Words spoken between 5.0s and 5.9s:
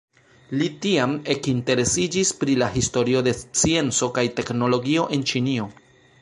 en Ĉinio.